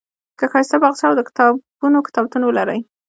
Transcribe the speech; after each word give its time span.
که 0.39 0.45
ښایسته 0.51 0.77
باغچه 0.83 1.03
او 1.09 1.15
د 1.17 1.21
کتابونو 1.29 1.97
کتابتون 2.07 2.41
ولرئ. 2.45 2.79